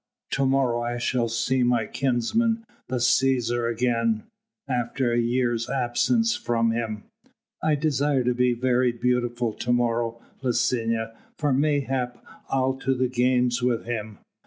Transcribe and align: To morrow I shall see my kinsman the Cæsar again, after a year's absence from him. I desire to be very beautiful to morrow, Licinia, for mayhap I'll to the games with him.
To 0.31 0.47
morrow 0.47 0.81
I 0.81 0.97
shall 0.97 1.29
see 1.29 1.61
my 1.61 1.85
kinsman 1.85 2.65
the 2.87 2.95
Cæsar 2.95 3.71
again, 3.71 4.23
after 4.67 5.11
a 5.13 5.19
year's 5.19 5.69
absence 5.69 6.35
from 6.35 6.71
him. 6.71 7.03
I 7.61 7.75
desire 7.75 8.23
to 8.23 8.33
be 8.33 8.53
very 8.55 8.91
beautiful 8.91 9.53
to 9.53 9.71
morrow, 9.71 10.19
Licinia, 10.41 11.15
for 11.37 11.53
mayhap 11.53 12.17
I'll 12.49 12.73
to 12.77 12.95
the 12.95 13.09
games 13.09 13.61
with 13.61 13.85
him. 13.85 14.17